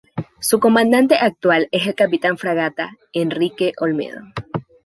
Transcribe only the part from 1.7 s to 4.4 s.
es el capitán de fragata Enrique Olmedo.